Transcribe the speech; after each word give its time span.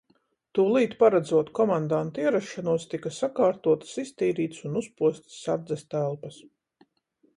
Tūlīt 0.59 0.93
paredzot 1.03 1.51
komandanta 1.59 2.23
ierašanos, 2.23 2.87
tika 2.93 3.11
sakārtotas, 3.19 3.93
iztīrītas 4.07 4.65
un 4.71 4.81
uzpostas 4.83 5.37
sardzes 5.47 5.85
telpas. 5.95 6.41